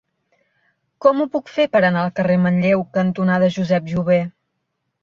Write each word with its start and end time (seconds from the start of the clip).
Com 1.05 1.19
ho 1.19 1.27
puc 1.35 1.51
fer 1.57 1.67
per 1.75 1.83
anar 1.91 2.07
al 2.07 2.11
carrer 2.21 2.41
Manlleu 2.47 2.85
cantonada 2.99 3.53
Josep 3.61 3.95
Jover? 3.97 4.23